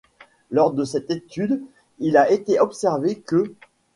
Lors 0.49 0.73
de 0.73 0.83
cette 0.83 1.11
étude 1.11 1.61
il 1.99 2.17
a 2.17 2.31
été 2.31 2.59
observé 2.59 3.19
que'. 3.19 3.53